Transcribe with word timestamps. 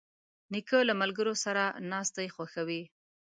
نیکه 0.51 0.77
له 0.89 0.93
ملګرو 1.01 1.33
سره 1.43 1.63
ناستې 1.91 2.25
خوښوي. 2.35 2.81